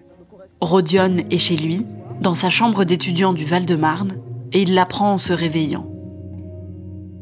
Rodion 0.60 1.18
est 1.30 1.38
chez 1.38 1.56
lui, 1.56 1.86
dans 2.20 2.34
sa 2.34 2.50
chambre 2.50 2.84
d'étudiant 2.84 3.32
du 3.34 3.46
Val-de-Marne, 3.46 4.18
et 4.54 4.64
il 4.64 4.74
l'apprend 4.74 5.14
en 5.14 5.18
se 5.20 5.34
réveillant. 5.34 5.88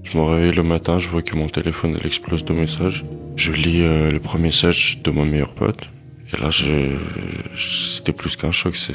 Je 0.04 0.18
me 0.18 0.24
réveille 0.24 0.54
le 0.54 0.63
matin, 0.63 1.00
je 1.00 1.10
vois 1.10 1.22
que 1.22 1.36
mon 1.36 1.50
téléphone 1.50 2.00
explose 2.06 2.46
de 2.46 2.54
messages. 2.54 3.04
Je 3.36 3.51
lis 3.51 3.82
euh, 3.82 4.10
le 4.10 4.22
premier 4.22 4.44
message 4.44 5.01
de 5.04 5.12
mon 5.12 5.25
meilleur 5.25 5.54
pote. 5.54 5.82
Et 6.34 6.42
là, 6.42 6.50
c'était 7.58 8.13
plus 8.13 8.38
qu'un 8.38 8.51
choc. 8.51 8.75
Je, 8.75 8.94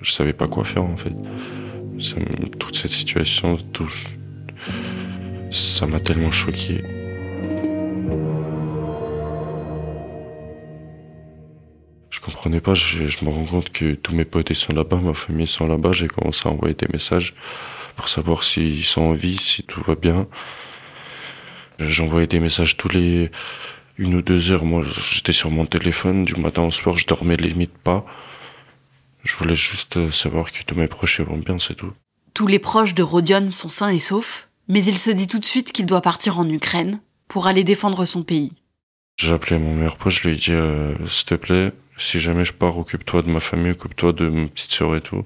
je, 0.00 0.12
savais 0.12 0.32
pas 0.32 0.46
quoi 0.46 0.64
faire 0.64 0.84
en 0.84 0.96
fait. 0.96 1.12
toute 2.60 2.76
cette 2.76 2.92
situation, 2.92 3.56
tout, 3.72 3.90
ça 5.50 5.88
m'a 5.88 5.98
tellement 5.98 6.30
choqué. 6.30 6.84
Comprenais 12.46 12.60
pas, 12.60 12.74
je, 12.74 13.06
je, 13.06 13.24
me 13.24 13.30
rends 13.30 13.44
compte 13.44 13.70
que 13.70 13.94
tous 13.94 14.14
mes 14.14 14.24
potes 14.24 14.52
sont 14.52 14.72
là-bas, 14.72 14.98
ma 14.98 15.14
famille 15.14 15.48
sont 15.48 15.66
là-bas, 15.66 15.90
j'ai 15.90 16.06
commencé 16.06 16.48
à 16.48 16.52
envoyer 16.52 16.74
des 16.74 16.86
messages 16.92 17.34
pour 17.96 18.08
savoir 18.08 18.44
s'ils 18.44 18.84
sont 18.84 19.02
en 19.02 19.12
vie, 19.14 19.36
si 19.36 19.64
tout 19.64 19.82
va 19.82 19.96
bien. 19.96 20.28
J'envoyais 21.80 22.28
des 22.28 22.38
messages 22.38 22.76
tous 22.76 22.88
les 22.88 23.30
une 23.98 24.14
ou 24.14 24.22
deux 24.22 24.52
heures. 24.52 24.64
Moi, 24.64 24.84
j'étais 25.10 25.32
sur 25.32 25.50
mon 25.50 25.66
téléphone 25.66 26.24
du 26.24 26.36
matin 26.36 26.62
au 26.62 26.70
soir, 26.70 26.96
je 26.98 27.06
dormais 27.06 27.36
limite 27.36 27.76
pas. 27.76 28.06
Je 29.24 29.34
voulais 29.34 29.56
juste 29.56 30.12
savoir 30.12 30.52
que 30.52 30.62
tous 30.64 30.76
mes 30.76 30.86
proches 30.86 31.20
vont 31.20 31.38
bien, 31.38 31.58
c'est 31.58 31.74
tout. 31.74 31.92
Tous 32.32 32.46
les 32.46 32.60
proches 32.60 32.94
de 32.94 33.02
Rodion 33.02 33.50
sont 33.50 33.68
sains 33.68 33.90
et 33.90 33.98
saufs, 33.98 34.48
mais 34.68 34.84
il 34.84 34.98
se 34.98 35.10
dit 35.10 35.26
tout 35.26 35.40
de 35.40 35.44
suite 35.44 35.72
qu'il 35.72 35.86
doit 35.86 36.02
partir 36.02 36.38
en 36.38 36.48
Ukraine 36.48 37.00
pour 37.26 37.48
aller 37.48 37.64
défendre 37.64 38.04
son 38.04 38.22
pays. 38.22 38.52
J'ai 39.16 39.32
appelé 39.32 39.58
mon 39.58 39.74
meilleur 39.74 39.96
pote, 39.96 40.12
je 40.12 40.28
lui 40.28 40.34
ai 40.34 40.36
dit 40.36 40.52
euh, 40.52 40.94
s'il 41.08 41.26
te 41.26 41.34
plaît, 41.34 41.72
si 41.96 42.18
jamais 42.20 42.44
je 42.44 42.52
pars, 42.52 42.78
occupe-toi 42.78 43.22
de 43.22 43.28
ma 43.30 43.40
famille, 43.40 43.72
occupe-toi 43.72 44.12
de 44.12 44.28
ma 44.28 44.46
petite 44.48 44.70
sœur 44.70 44.96
et 44.96 45.00
tout. 45.00 45.24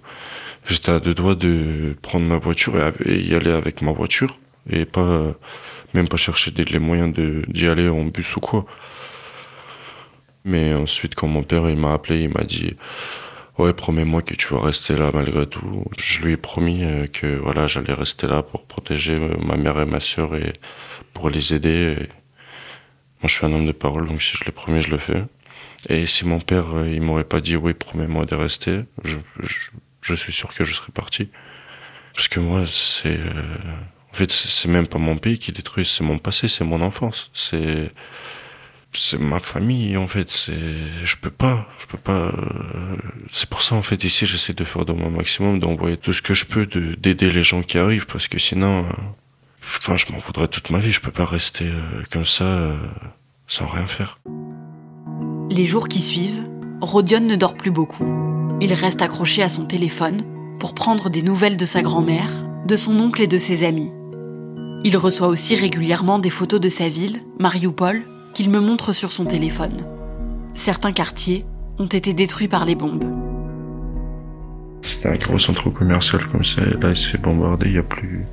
J'étais 0.66 0.92
à 0.92 1.00
deux 1.00 1.14
doigts 1.14 1.34
de 1.34 1.96
prendre 2.02 2.26
ma 2.26 2.38
voiture 2.38 2.76
et, 3.04 3.20
y 3.20 3.34
aller 3.34 3.50
avec 3.50 3.82
ma 3.82 3.92
voiture 3.92 4.38
et 4.68 4.84
pas 4.84 5.34
même 5.94 6.08
pas 6.08 6.16
chercher 6.16 6.52
les 6.52 6.78
moyens 6.78 7.14
d'y 7.48 7.66
aller 7.66 7.88
en 7.88 8.04
bus 8.04 8.36
ou 8.36 8.40
quoi. 8.40 8.66
Mais 10.44 10.74
ensuite, 10.74 11.14
quand 11.14 11.28
mon 11.28 11.42
père 11.42 11.68
il 11.68 11.76
m'a 11.76 11.92
appelé, 11.92 12.22
il 12.22 12.30
m'a 12.30 12.44
dit 12.44 12.76
ouais 13.58 13.72
promets-moi 13.74 14.22
que 14.22 14.34
tu 14.34 14.54
vas 14.54 14.60
rester 14.60 14.96
là 14.96 15.10
malgré 15.12 15.46
tout. 15.46 15.84
Je 15.98 16.22
lui 16.22 16.32
ai 16.32 16.36
promis 16.36 16.84
euh, 16.84 17.06
que 17.06 17.26
voilà 17.26 17.66
j'allais 17.66 17.92
rester 17.92 18.26
là 18.26 18.42
pour 18.42 18.66
protéger 18.66 19.16
euh, 19.16 19.36
ma 19.44 19.56
mère 19.56 19.78
et 19.80 19.84
ma 19.84 20.00
sœur 20.00 20.34
et 20.36 20.52
pour 21.12 21.28
les 21.30 21.54
aider. 21.54 21.96
Moi 23.20 23.28
je 23.28 23.34
suis 23.34 23.46
un 23.46 23.52
homme 23.52 23.66
de 23.66 23.72
parole 23.72 24.08
donc 24.08 24.22
si 24.22 24.36
je 24.36 24.44
l'ai 24.44 24.52
promis 24.52 24.80
je 24.80 24.90
le 24.90 24.98
fais. 24.98 25.24
Et 25.88 26.06
si 26.06 26.26
mon 26.26 26.40
père 26.40 26.76
euh, 26.76 26.88
il 26.88 27.02
m'aurait 27.02 27.24
pas 27.24 27.40
dit 27.40 27.56
oui 27.56 27.74
promets-moi 27.74 28.26
de 28.26 28.34
rester, 28.34 28.80
je, 29.02 30.14
suis 30.14 30.32
sûr 30.32 30.54
que 30.54 30.64
je 30.64 30.74
serais 30.74 30.92
parti. 30.92 31.30
Parce 32.14 32.28
que 32.28 32.40
moi 32.40 32.64
c'est 32.66 33.20
en 34.12 34.14
fait 34.14 34.30
c'est 34.30 34.68
même 34.68 34.86
pas 34.86 34.98
mon 34.98 35.16
pays 35.16 35.38
qui 35.38 35.52
détruit, 35.52 35.86
c'est 35.86 36.04
mon 36.04 36.18
passé, 36.18 36.48
c'est 36.48 36.64
mon 36.64 36.80
enfance, 36.82 37.30
c'est 37.32 37.92
c'est 38.92 39.18
ma 39.20 39.38
famille 39.38 39.96
en 39.96 40.06
fait. 40.06 40.50
Je 41.04 41.16
peux 41.16 41.30
pas 41.30 41.68
je 41.78 41.86
peux 41.86 41.98
pas 41.98 42.12
euh, 42.12 42.96
c'est 43.30 43.48
pour 43.48 43.62
ça 43.62 43.74
en 43.76 43.82
fait 43.82 44.02
ici 44.04 44.26
j'essaie 44.26 44.52
de 44.52 44.64
faire 44.64 44.84
de 44.84 44.92
mon 44.92 45.10
maximum 45.10 45.58
d'envoyer 45.58 45.96
tout 45.96 46.12
ce 46.12 46.22
que 46.22 46.34
je 46.34 46.44
peux 46.44 46.66
de 46.66 46.94
d'aider 46.94 47.30
les 47.30 47.42
gens 47.42 47.62
qui 47.62 47.78
arrivent 47.78 48.06
parce 48.06 48.28
que 48.28 48.38
sinon 48.38 48.86
euh, 48.86 48.92
enfin 49.62 49.96
je 49.96 50.06
m'en 50.12 50.18
voudrais 50.18 50.48
toute 50.48 50.70
ma 50.70 50.78
vie. 50.78 50.92
Je 50.92 51.00
peux 51.00 51.12
pas 51.12 51.26
rester 51.26 51.66
euh, 51.66 52.02
comme 52.10 52.26
ça 52.26 52.72
sans 53.46 53.66
rien 53.66 53.86
faire 53.86 54.18
les 55.50 55.66
jours 55.66 55.88
qui 55.88 56.00
suivent 56.00 56.42
Rodion 56.80 57.20
ne 57.20 57.36
dort 57.36 57.54
plus 57.54 57.70
beaucoup 57.70 58.06
il 58.60 58.72
reste 58.72 59.02
accroché 59.02 59.42
à 59.42 59.48
son 59.48 59.66
téléphone 59.66 60.22
pour 60.58 60.74
prendre 60.74 61.10
des 61.10 61.22
nouvelles 61.22 61.56
de 61.56 61.66
sa 61.66 61.82
grand-mère 61.82 62.46
de 62.66 62.76
son 62.76 62.98
oncle 62.98 63.20
et 63.20 63.26
de 63.26 63.38
ses 63.38 63.64
amis 63.64 63.90
il 64.82 64.96
reçoit 64.96 65.28
aussi 65.28 65.56
régulièrement 65.56 66.18
des 66.18 66.30
photos 66.30 66.60
de 66.60 66.70
sa 66.70 66.88
ville 66.88 67.20
Mariupol 67.38 68.02
qu'il 68.32 68.48
me 68.48 68.60
montre 68.60 68.92
sur 68.92 69.12
son 69.12 69.26
téléphone. 69.26 69.84
Certains 70.54 70.92
quartiers 70.92 71.44
ont 71.78 71.86
été 71.86 72.14
détruits 72.14 72.48
par 72.48 72.64
les 72.64 72.74
bombes. 72.74 73.04
C'était 74.82 75.08
un 75.08 75.16
gros 75.16 75.38
centre 75.38 75.68
commercial 75.68 76.26
comme 76.28 76.44
ça, 76.44 76.62
et 76.62 76.80
là 76.80 76.90
il 76.90 76.96
se 76.96 77.10
fait 77.10 77.18
bombarder, 77.18 77.66
il 77.66 77.72
n'y 77.72 77.78
a 77.78 77.82
plus. 77.82 78.24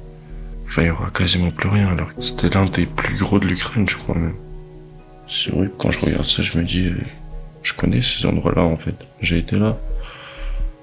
Enfin, 0.64 0.84
il 0.84 0.86
n'y 0.86 0.92
aura 0.92 1.10
quasiment 1.10 1.52
plus 1.52 1.68
rien, 1.68 1.90
alors 1.90 2.16
que 2.16 2.22
c'était 2.22 2.50
l'un 2.50 2.66
des 2.66 2.86
plus 2.86 3.18
gros 3.18 3.40
de 3.40 3.46
l'Ukraine, 3.46 3.88
je 3.88 3.98
crois 3.98 4.16
même. 4.16 4.34
C'est 5.30 5.52
vrai 5.52 5.68
que 5.68 5.74
quand 5.78 5.92
je 5.92 6.06
regarde 6.06 6.26
ça, 6.26 6.42
je 6.42 6.58
me 6.58 6.64
dis, 6.64 6.86
euh, 6.88 6.98
je 7.64 7.74
connais 7.74 8.02
ces 8.02 8.26
endroits-là 8.26 8.64
en 8.64 8.78
fait. 8.78 8.96
J'ai 9.22 9.40
été 9.40 9.58
là. 9.58 9.78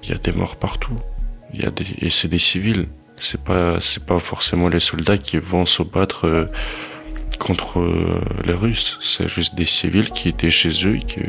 Il 0.03 0.09
y 0.09 0.13
a 0.13 0.17
des 0.17 0.31
morts 0.31 0.55
partout. 0.55 0.97
Il 1.53 1.61
y 1.61 1.65
a 1.65 1.71
des, 1.71 1.85
et 1.99 2.09
c'est 2.09 2.27
des 2.27 2.39
civils. 2.39 2.87
C'est 3.17 3.41
pas, 3.41 3.79
c'est 3.79 4.03
pas 4.03 4.19
forcément 4.19 4.67
les 4.67 4.79
soldats 4.79 5.17
qui 5.17 5.37
vont 5.37 5.65
se 5.65 5.81
battre 5.81 6.27
euh, 6.27 6.45
contre 7.39 7.79
euh, 7.79 8.21
les 8.43 8.53
Russes. 8.53 8.99
C'est 9.01 9.27
juste 9.27 9.55
des 9.55 9.65
civils 9.65 10.11
qui 10.11 10.29
étaient 10.29 10.51
chez 10.51 10.69
eux 10.85 10.97
et 10.97 11.03
qui, 11.03 11.21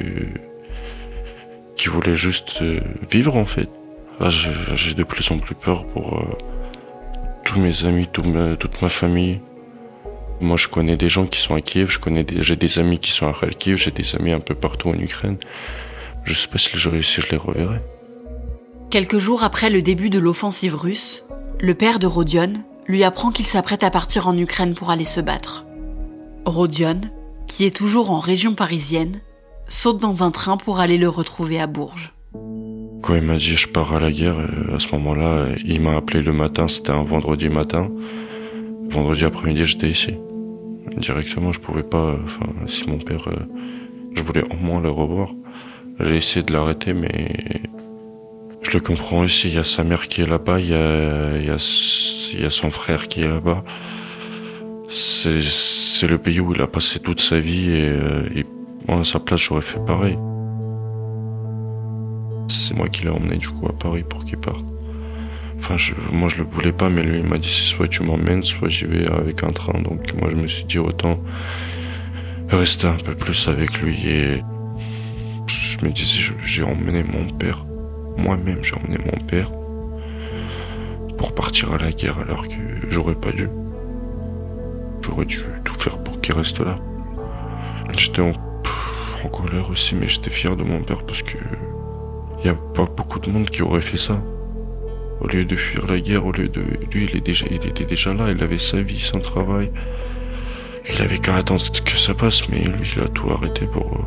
qui 1.77 1.89
voulaient 1.89 2.17
juste 2.17 2.61
vivre 3.11 3.37
en 3.37 3.45
fait. 3.45 3.69
Là, 4.19 4.31
j'ai 4.31 4.95
de 4.95 5.05
plus 5.05 5.31
en 5.31 5.39
plus 5.39 5.55
peur 5.55 5.87
pour 5.87 6.25
tous 7.45 7.61
mes 7.61 7.85
amis, 7.85 8.09
toute 8.11 8.83
ma 8.83 8.89
famille. 8.89 9.41
Moi, 10.41 10.57
je 10.57 10.69
connais 10.69 10.97
des 10.97 11.09
gens 11.09 11.27
qui 11.27 11.41
sont 11.41 11.55
à 11.55 11.61
Kiev, 11.61 11.91
je 11.91 11.99
connais 11.99 12.25
j'ai 12.41 12.57
des 12.57 12.79
amis 12.79 12.99
qui 12.99 13.11
sont 13.11 13.27
à 13.27 13.33
Kharkiv, 13.33 13.77
j'ai 13.77 13.91
des 13.91 14.15
amis 14.17 14.33
un 14.33 14.41
peu 14.41 14.55
partout 14.55 14.91
en 14.91 14.99
Ukraine. 14.99 15.39
Je 16.25 16.35
sais 16.35 16.49
pas 16.49 16.59
si 16.59 16.71
je, 16.75 17.01
si 17.03 17.21
je 17.21 17.31
les 17.31 17.37
reverrai. 17.37 17.81
Quelques 18.91 19.19
jours 19.19 19.43
après 19.43 19.71
le 19.71 19.83
début 19.83 20.11
de 20.11 20.19
l'offensive 20.19 20.75
russe, 20.75 21.25
le 21.61 21.75
père 21.75 21.99
de 21.99 22.07
Rodion 22.07 22.53
lui 22.87 23.03
apprend 23.03 23.31
qu'il 23.31 23.47
s'apprête 23.47 23.83
à 23.83 23.91
partir 23.91 24.29
en 24.29 24.37
Ukraine 24.37 24.75
pour 24.75 24.91
aller 24.91 25.05
se 25.05 25.21
battre. 25.21 25.65
Rodion, 26.45 27.01
qui 27.47 27.65
est 27.65 27.75
toujours 27.75 28.11
en 28.11 28.21
région 28.21 28.55
parisienne, 28.55 29.21
saute 29.69 30.01
dans 30.01 30.23
un 30.23 30.31
train 30.31 30.57
pour 30.57 30.79
aller 30.79 30.99
le 30.99 31.09
retrouver 31.09 31.59
à 31.59 31.67
Bourges. 31.67 32.13
Quand 33.03 33.15
il 33.15 33.23
m'a 33.23 33.37
dit 33.37 33.55
je 33.55 33.69
pars 33.69 33.95
à 33.95 34.01
la 34.01 34.13
guerre, 34.13 34.39
euh, 34.39 34.77
à 34.77 34.81
ce 34.81 34.93
moment-là, 34.93 35.49
il 35.65 35.81
m'a 35.81 35.97
appelé 35.97 36.23
le 36.23 36.33
matin, 36.33 36.69
c'était 36.69 36.91
un 36.91 37.05
vendredi 37.05 37.49
matin. 37.49 37.89
Vendredi 38.89 39.25
après-midi, 39.25 39.65
j'étais 39.65 39.91
ici. 39.91 40.15
Directement, 40.97 41.53
je 41.53 41.61
pouvais 41.61 41.83
pas, 41.83 42.17
enfin, 42.25 42.47
si 42.67 42.89
mon 42.89 42.99
père, 42.99 43.29
euh, 43.29 43.37
je 44.15 44.23
voulais 44.23 44.43
au 44.51 44.57
moins 44.57 44.81
le 44.81 44.91
revoir. 44.91 45.35
J'ai 46.01 46.17
essayé 46.17 46.43
de 46.43 46.53
l'arrêter, 46.53 46.95
mais 46.95 47.33
je 48.63 48.71
le 48.73 48.81
comprends 48.81 49.21
aussi. 49.21 49.49
Il 49.49 49.55
y 49.55 49.59
a 49.59 49.65
sa 49.65 49.85
mère 49.85 50.09
qui 50.09 50.23
est 50.23 50.27
là-bas, 50.27 50.61
il 50.61 50.69
y 50.69 50.75
a, 50.75 51.37
il 51.39 52.41
y 52.41 52.45
a 52.45 52.51
son 52.51 52.71
frère 52.71 53.09
qui 53.09 53.23
est 53.23 53.29
là-bas 53.29 53.63
c'est 54.89 56.07
le 56.07 56.19
pays 56.19 56.41
où 56.41 56.53
il 56.53 56.63
a 56.63 56.67
passé 56.67 56.99
toute 57.01 57.21
sa 57.21 57.41
vie 57.41 57.71
et, 57.71 57.89
euh, 57.89 58.43
moi 58.87 59.01
à 59.01 59.05
sa 59.05 59.19
place 59.19 59.41
j'aurais 59.41 59.63
fait 59.63 59.85
pareil. 59.85 60.19
C'est 62.49 62.75
moi 62.75 62.89
qui 62.89 63.03
l'ai 63.03 63.11
emmené 63.11 63.37
du 63.37 63.49
coup 63.49 63.67
à 63.67 63.73
Paris 63.73 64.05
pour 64.09 64.25
qu'il 64.25 64.39
parte. 64.39 64.65
Enfin, 65.69 65.93
moi 66.13 66.29
je 66.29 66.37
le 66.37 66.45
voulais 66.45 66.71
pas, 66.71 66.89
mais 66.89 67.03
lui 67.03 67.19
il 67.19 67.25
m'a 67.25 67.39
dit 67.39 67.49
soit 67.49 67.89
tu 67.89 68.05
m'emmènes, 68.05 68.45
soit 68.45 68.69
j'y 68.69 68.85
vais 68.85 69.11
avec 69.11 69.43
un 69.43 69.51
train. 69.51 69.81
Donc 69.81 70.15
moi 70.15 70.29
je 70.31 70.37
me 70.37 70.47
suis 70.47 70.63
dit 70.65 70.79
autant 70.79 71.19
rester 72.49 72.87
un 72.87 72.95
peu 72.95 73.17
plus 73.17 73.49
avec 73.49 73.81
lui 73.83 74.07
et 74.07 74.43
je 75.49 75.85
me 75.85 75.91
disais 75.91 76.33
j'ai 76.45 76.63
emmené 76.63 77.03
mon 77.03 77.29
père, 77.31 77.67
moi-même 78.17 78.63
j'ai 78.63 78.77
emmené 78.77 78.97
mon 78.99 79.19
père 79.27 79.51
pour 81.19 81.35
partir 81.35 81.73
à 81.73 81.79
la 81.79 81.91
guerre 81.91 82.21
alors 82.21 82.47
que 82.47 82.55
j'aurais 82.89 83.17
pas 83.17 83.33
dû. 83.33 83.49
J'aurais 85.03 85.25
dû 85.25 85.41
tout 85.65 85.75
faire 85.81 86.01
pour 86.05 86.21
qu'il 86.21 86.37
reste 86.37 86.61
là. 86.61 86.79
J'étais 87.99 88.23
en, 88.23 88.33
colère 89.33 89.69
aussi, 89.71 89.97
mais 89.97 90.07
j'étais 90.07 90.31
fier 90.31 90.55
de 90.55 90.63
mon 90.63 90.81
père 90.85 91.05
parce 91.05 91.23
que 91.23 91.39
il 92.39 92.45
n'y 92.45 92.51
a 92.51 92.55
pas 92.55 92.85
beaucoup 92.85 93.19
de 93.19 93.29
monde 93.29 93.51
qui 93.51 93.63
aurait 93.63 93.81
fait 93.81 93.99
ça. 93.99 94.23
Au 95.21 95.27
lieu 95.29 95.45
de 95.45 95.57
fuir 95.57 95.87
la 95.87 96.01
guerre, 96.01 96.27
au 96.27 96.33
lieu 96.33 96.49
de. 96.49 96.61
Lui, 96.93 97.09
il, 97.11 97.17
est 97.17 97.21
déjà, 97.21 97.47
il 97.51 97.67
était 97.67 97.85
déjà 97.85 98.13
là, 98.13 98.31
il 98.31 98.43
avait 98.43 98.59
sa 98.59 98.81
vie, 98.81 99.01
son 99.01 99.21
travail. 99.21 99.71
Il 100.89 101.03
avait 101.03 101.19
qu'à 101.19 101.37
attendre 101.37 101.63
que 101.85 101.97
ça 101.97 102.15
passe, 102.15 102.49
mais 102.49 102.61
lui, 102.61 102.93
il 102.97 103.03
a 103.03 103.09
tout 103.09 103.31
arrêté 103.31 103.67
pour, 103.67 104.07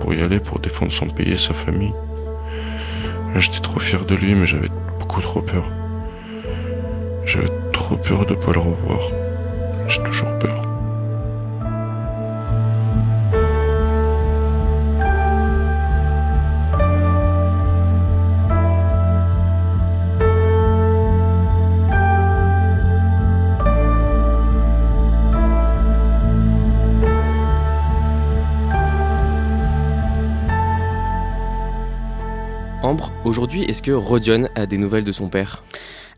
pour 0.00 0.14
y 0.14 0.22
aller, 0.22 0.40
pour 0.40 0.58
défendre 0.58 0.92
son 0.92 1.08
pays 1.08 1.32
et 1.32 1.38
sa 1.38 1.54
famille. 1.54 1.92
J'étais 3.36 3.60
trop 3.60 3.78
fier 3.78 4.04
de 4.04 4.14
lui, 4.14 4.34
mais 4.34 4.46
j'avais 4.46 4.70
beaucoup 4.98 5.20
trop 5.20 5.42
peur. 5.42 5.70
J'avais 7.24 7.50
trop 7.72 7.96
peur 7.96 8.26
de 8.26 8.34
ne 8.34 8.40
pas 8.40 8.52
le 8.52 8.60
revoir. 8.60 9.10
J'ai 9.86 10.02
toujours 10.02 10.38
peur. 10.38 10.67
Aujourd'hui, 33.24 33.64
est-ce 33.64 33.82
que 33.82 33.92
Rodion 33.92 34.48
a 34.54 34.66
des 34.66 34.78
nouvelles 34.78 35.04
de 35.04 35.12
son 35.12 35.28
père? 35.28 35.62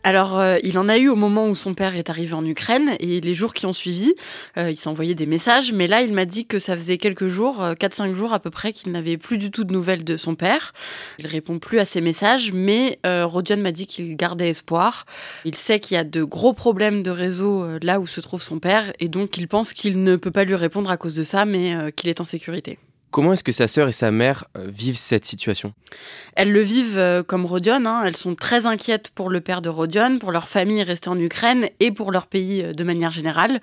Alors, 0.02 0.38
euh, 0.38 0.56
il 0.62 0.78
en 0.78 0.88
a 0.88 0.96
eu 0.96 1.08
au 1.08 1.16
moment 1.16 1.46
où 1.46 1.54
son 1.54 1.74
père 1.74 1.94
est 1.94 2.08
arrivé 2.08 2.32
en 2.32 2.44
Ukraine 2.44 2.92
et 3.00 3.20
les 3.20 3.34
jours 3.34 3.52
qui 3.52 3.66
ont 3.66 3.72
suivi, 3.72 4.14
euh, 4.56 4.70
il 4.70 4.76
s'envoyait 4.76 5.14
des 5.14 5.26
messages, 5.26 5.72
mais 5.72 5.88
là, 5.88 6.00
il 6.00 6.14
m'a 6.14 6.24
dit 6.24 6.46
que 6.46 6.58
ça 6.58 6.74
faisait 6.74 6.96
quelques 6.96 7.26
jours, 7.26 7.62
4-5 7.78 8.14
jours 8.14 8.32
à 8.32 8.38
peu 8.38 8.48
près, 8.48 8.72
qu'il 8.72 8.92
n'avait 8.92 9.18
plus 9.18 9.36
du 9.36 9.50
tout 9.50 9.64
de 9.64 9.72
nouvelles 9.72 10.04
de 10.04 10.16
son 10.16 10.36
père. 10.36 10.72
Il 11.18 11.26
répond 11.26 11.58
plus 11.58 11.80
à 11.80 11.84
ses 11.84 12.00
messages, 12.00 12.52
mais 12.52 12.98
Rodion 13.04 13.58
m'a 13.58 13.72
dit 13.72 13.86
qu'il 13.86 14.16
gardait 14.16 14.48
espoir. 14.48 15.04
Il 15.44 15.54
sait 15.54 15.80
qu'il 15.80 15.96
y 15.96 15.98
a 15.98 16.04
de 16.04 16.24
gros 16.24 16.54
problèmes 16.54 17.02
de 17.02 17.10
réseau 17.10 17.66
là 17.82 18.00
où 18.00 18.06
se 18.06 18.20
trouve 18.20 18.42
son 18.42 18.58
père 18.58 18.92
et 19.00 19.08
donc 19.08 19.36
il 19.36 19.48
pense 19.48 19.74
qu'il 19.74 20.02
ne 20.02 20.16
peut 20.16 20.30
pas 20.30 20.44
lui 20.44 20.54
répondre 20.54 20.90
à 20.90 20.96
cause 20.96 21.14
de 21.14 21.24
ça, 21.24 21.44
mais 21.44 21.92
qu'il 21.92 22.08
est 22.08 22.20
en 22.20 22.24
sécurité. 22.24 22.78
Comment 23.10 23.32
est-ce 23.32 23.42
que 23.42 23.50
sa 23.50 23.66
sœur 23.66 23.88
et 23.88 23.92
sa 23.92 24.12
mère 24.12 24.44
euh, 24.56 24.66
vivent 24.68 24.96
cette 24.96 25.24
situation? 25.24 25.74
Elles 26.36 26.52
le 26.52 26.60
vivent 26.60 26.98
euh, 26.98 27.24
comme 27.24 27.44
Rodion. 27.44 27.84
Hein. 27.84 28.02
Elles 28.04 28.16
sont 28.16 28.36
très 28.36 28.66
inquiètes 28.66 29.10
pour 29.12 29.30
le 29.30 29.40
père 29.40 29.62
de 29.62 29.68
Rodion, 29.68 30.20
pour 30.20 30.30
leur 30.30 30.48
famille 30.48 30.82
restée 30.84 31.10
en 31.10 31.18
Ukraine 31.18 31.68
et 31.80 31.90
pour 31.90 32.12
leur 32.12 32.28
pays 32.28 32.62
euh, 32.62 32.72
de 32.72 32.84
manière 32.84 33.10
générale. 33.10 33.60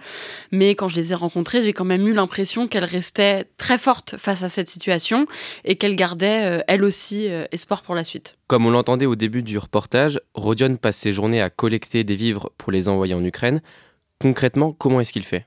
Mais 0.52 0.76
quand 0.76 0.90
je 0.90 0.98
les 0.98 1.14
ai 1.14 1.16
rencontrées, 1.16 1.62
j'ai 1.62 1.72
quand 1.72 1.86
même 1.86 2.06
eu 2.08 2.14
l'impression 2.14 2.68
qu'elles 2.68 2.84
restaient 2.84 3.46
très 3.58 3.78
fortes 3.78 4.16
face 4.18 4.44
à 4.44 4.50
cette 4.50 4.68
situation 4.68 5.28
et 5.64 5.78
qu'elles 5.78 5.96
gardaient, 5.96 6.64
elles 6.68 6.84
aussi, 6.84 7.28
espoir 7.52 7.84
pour 7.84 7.96
la 7.96 8.04
suite. 8.04 8.38
Comme 8.48 8.66
on 8.66 8.72
l'entendait 8.72 9.06
au 9.06 9.16
début 9.16 9.44
du 9.44 9.58
reportage, 9.58 10.20
Rodion 10.34 10.76
passe 10.76 10.98
ses 10.98 11.14
journées 11.14 11.42
à 11.42 11.50
collecter 11.50 12.04
des 12.04 12.16
vivres 12.16 12.52
pour 12.58 12.72
les 12.72 12.90
envoyer 12.90 13.14
en 13.14 13.24
Ukraine. 13.24 13.62
Concrètement, 14.20 14.74
comment 14.74 15.00
est-ce 15.00 15.14
qu'il 15.14 15.24
fait? 15.24 15.46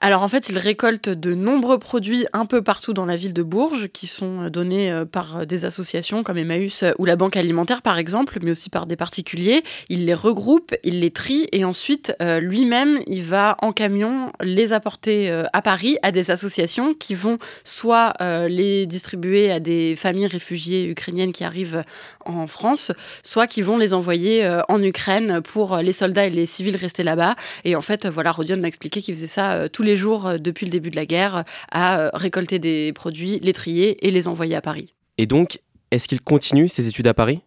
Alors 0.00 0.22
en 0.22 0.28
fait, 0.28 0.48
il 0.48 0.58
récolte 0.58 1.08
de 1.08 1.34
nombreux 1.34 1.78
produits 1.78 2.24
un 2.32 2.46
peu 2.46 2.62
partout 2.62 2.92
dans 2.92 3.04
la 3.04 3.16
ville 3.16 3.32
de 3.32 3.42
Bourges 3.42 3.88
qui 3.88 4.06
sont 4.06 4.42
euh, 4.42 4.48
donnés 4.48 4.92
euh, 4.92 5.04
par 5.04 5.38
euh, 5.38 5.44
des 5.44 5.64
associations 5.64 6.22
comme 6.22 6.38
Emmaüs 6.38 6.84
ou 6.98 7.04
la 7.04 7.16
Banque 7.16 7.36
Alimentaire 7.36 7.82
par 7.82 7.98
exemple, 7.98 8.38
mais 8.40 8.52
aussi 8.52 8.70
par 8.70 8.86
des 8.86 8.94
particuliers. 8.94 9.64
Il 9.88 10.06
les 10.06 10.14
regroupe, 10.14 10.72
il 10.84 11.00
les 11.00 11.10
trie 11.10 11.48
et 11.50 11.64
ensuite 11.64 12.14
lui-même, 12.40 13.00
il 13.06 13.22
va 13.22 13.56
en 13.60 13.72
camion 13.72 14.30
les 14.40 14.72
apporter 14.72 15.30
à 15.52 15.62
Paris 15.62 15.96
à 16.02 16.12
des 16.12 16.30
associations 16.30 16.94
qui 16.94 17.14
vont 17.14 17.38
soit 17.64 18.14
les 18.20 18.86
distribuer 18.86 19.50
à 19.50 19.60
des 19.60 19.96
familles 19.96 20.26
réfugiées 20.26 20.88
ukrainiennes 20.88 21.32
qui 21.32 21.44
arrivent 21.44 21.82
en 22.24 22.46
France, 22.46 22.92
soit 23.22 23.46
qui 23.46 23.62
vont 23.62 23.78
les 23.78 23.94
envoyer 23.94 24.48
en 24.68 24.82
Ukraine 24.82 25.40
pour 25.42 25.78
les 25.78 25.92
soldats 25.92 26.26
et 26.26 26.30
les 26.30 26.46
civils 26.46 26.76
restés 26.76 27.04
là-bas. 27.04 27.34
Et 27.64 27.76
en 27.76 27.82
fait, 27.82 27.97
voilà, 28.06 28.32
Rodion 28.32 28.56
m'a 28.56 28.68
expliqué 28.68 29.02
qu'il 29.02 29.14
faisait 29.14 29.26
ça 29.26 29.68
tous 29.68 29.82
les 29.82 29.96
jours 29.96 30.26
euh, 30.26 30.38
depuis 30.38 30.66
le 30.66 30.72
début 30.72 30.90
de 30.90 30.96
la 30.96 31.06
guerre 31.06 31.44
à 31.70 32.00
euh, 32.00 32.10
récolter 32.14 32.58
des 32.58 32.92
produits, 32.92 33.38
les 33.42 33.52
trier 33.52 34.06
et 34.06 34.10
les 34.10 34.28
envoyer 34.28 34.54
à 34.54 34.60
Paris. 34.60 34.94
Et 35.18 35.26
donc, 35.26 35.60
est-ce 35.90 36.08
qu'il 36.08 36.20
continue 36.20 36.68
ses 36.68 36.86
études 36.88 37.06
à 37.06 37.14
Paris? 37.14 37.42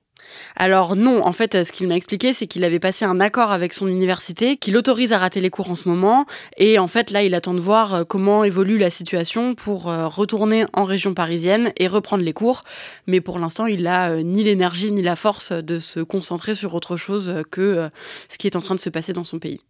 Alors 0.56 0.96
non, 0.96 1.26
en 1.26 1.34
fait, 1.34 1.66
ce 1.66 1.74
qu'il 1.74 1.90
m'a 1.90 1.96
expliqué, 1.96 2.32
c'est 2.32 2.48
qu'il 2.48 2.64
avait 2.64 2.80
passé 2.80 3.04
un 3.04 3.20
accord 3.20 3.52
avec 3.52 3.74
son 3.74 3.88
université 3.88 4.56
qui 4.56 4.72
l'autorise 4.72 5.12
à 5.12 5.18
rater 5.18 5.42
les 5.42 5.50
cours 5.50 5.70
en 5.70 5.76
ce 5.76 5.90
moment. 5.90 6.26
Et 6.56 6.80
en 6.80 6.88
fait, 6.88 7.12
là, 7.12 7.22
il 7.22 7.36
attend 7.36 7.54
de 7.54 7.60
voir 7.60 7.94
euh, 7.94 8.04
comment 8.06 8.46
évolue 8.46 8.78
la 8.78 8.90
situation 8.90 9.56
pour 9.56 9.84
retourner 9.84 10.66
en 10.74 10.86
région 10.86 11.14
parisienne 11.14 11.74
et 11.78 11.88
reprendre 11.88 12.24
les 12.24 12.34
cours. 12.34 12.64
Mais 13.08 13.20
pour 13.20 13.40
l'instant, 13.40 13.66
il 13.66 13.84
n'a 13.84 14.24
ni 14.24 14.44
l'énergie 14.44 14.92
ni 14.92 15.02
la 15.02 15.18
force 15.18 15.52
de 15.52 15.80
se 15.80 16.00
concentrer 16.00 16.56
sur 16.56 16.74
autre 16.76 16.96
chose 16.96 17.44
que 17.52 17.90
ce 18.30 18.38
qui 18.38 18.48
est 18.48 18.56
en 18.56 18.62
train 18.62 18.76
de 18.76 18.80
se 18.80 18.90
passer 18.90 19.12
dans 19.12 19.26
son 19.26 19.40
pays. 19.40 19.62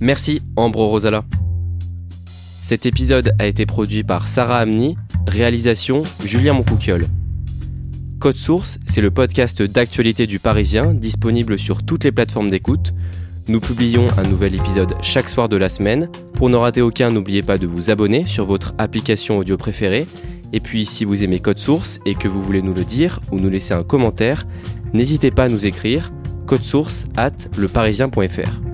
Merci, 0.00 0.42
Ambro 0.56 0.88
Rosala. 0.88 1.24
Cet 2.60 2.86
épisode 2.86 3.34
a 3.38 3.46
été 3.46 3.66
produit 3.66 4.04
par 4.04 4.28
Sarah 4.28 4.58
Amni, 4.58 4.96
réalisation 5.26 6.02
Julien 6.24 6.54
Moncouquiole. 6.54 7.06
Code 8.18 8.36
Source, 8.36 8.78
c'est 8.86 9.00
le 9.00 9.10
podcast 9.10 9.62
d'actualité 9.62 10.26
du 10.26 10.38
Parisien, 10.38 10.94
disponible 10.94 11.58
sur 11.58 11.82
toutes 11.82 12.04
les 12.04 12.12
plateformes 12.12 12.50
d'écoute. 12.50 12.94
Nous 13.48 13.60
publions 13.60 14.06
un 14.16 14.22
nouvel 14.22 14.54
épisode 14.54 14.94
chaque 15.02 15.28
soir 15.28 15.48
de 15.48 15.56
la 15.56 15.68
semaine. 15.68 16.08
Pour 16.34 16.48
ne 16.48 16.56
rater 16.56 16.80
aucun, 16.80 17.10
n'oubliez 17.10 17.42
pas 17.42 17.58
de 17.58 17.66
vous 17.66 17.90
abonner 17.90 18.24
sur 18.24 18.46
votre 18.46 18.74
application 18.78 19.38
audio 19.38 19.56
préférée. 19.56 20.06
Et 20.52 20.60
puis, 20.60 20.86
si 20.86 21.04
vous 21.04 21.22
aimez 21.22 21.40
Code 21.40 21.58
Source 21.58 21.98
et 22.06 22.14
que 22.14 22.28
vous 22.28 22.42
voulez 22.42 22.62
nous 22.62 22.74
le 22.74 22.84
dire 22.84 23.20
ou 23.30 23.40
nous 23.40 23.50
laisser 23.50 23.74
un 23.74 23.82
commentaire, 23.82 24.46
n'hésitez 24.92 25.30
pas 25.30 25.44
à 25.44 25.48
nous 25.48 25.66
écrire 25.66 26.10
source 26.62 27.06
at 27.16 27.48
leparisien.fr. 27.56 28.73